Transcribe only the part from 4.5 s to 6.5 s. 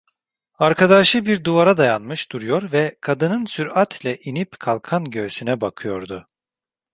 kalkan göğsüne bakıyordu.